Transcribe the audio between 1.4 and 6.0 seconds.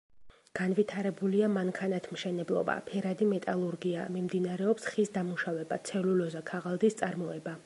მანქანათმშენებლობა, ფერადი მეტალურგია; მიმდინარეობს ხის დამუშავება,